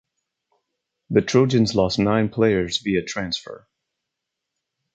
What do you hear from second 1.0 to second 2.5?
The Trojans lost nine